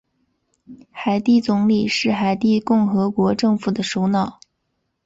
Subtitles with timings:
[0.89, 4.39] 海地总理是海地共和国政府的首脑。